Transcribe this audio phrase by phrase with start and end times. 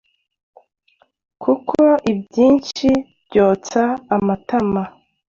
[1.43, 1.77] kuko
[2.11, 2.87] ibyinshi
[3.25, 3.83] byotsa
[4.15, 4.83] amatama